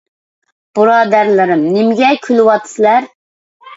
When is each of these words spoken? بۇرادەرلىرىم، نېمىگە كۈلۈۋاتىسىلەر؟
بۇرادەرلىرىم، 0.77 1.61
نېمىگە 1.75 2.11
كۈلۈۋاتىسىلەر؟ 2.27 3.11